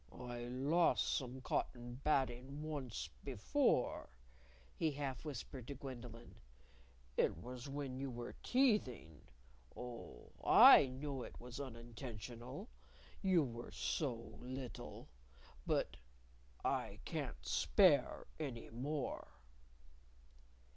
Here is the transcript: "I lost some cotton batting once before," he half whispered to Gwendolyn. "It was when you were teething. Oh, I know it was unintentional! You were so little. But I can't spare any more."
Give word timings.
"I 0.11 0.45
lost 0.45 1.15
some 1.15 1.41
cotton 1.41 2.01
batting 2.03 2.63
once 2.63 3.11
before," 3.23 4.09
he 4.75 4.89
half 4.93 5.23
whispered 5.23 5.67
to 5.67 5.75
Gwendolyn. 5.75 6.41
"It 7.17 7.37
was 7.37 7.69
when 7.69 7.99
you 7.99 8.09
were 8.09 8.33
teething. 8.41 9.21
Oh, 9.77 10.31
I 10.43 10.87
know 10.87 11.21
it 11.21 11.39
was 11.39 11.59
unintentional! 11.59 12.67
You 13.21 13.43
were 13.43 13.69
so 13.69 14.15
little. 14.41 15.07
But 15.67 15.97
I 16.65 16.99
can't 17.05 17.45
spare 17.45 18.25
any 18.39 18.71
more." 18.71 19.27